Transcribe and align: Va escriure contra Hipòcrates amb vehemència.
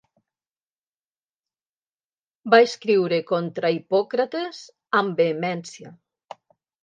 Va 2.53 2.61
escriure 2.69 3.19
contra 3.33 3.71
Hipòcrates 3.77 4.63
amb 5.01 5.21
vehemència. 5.23 5.93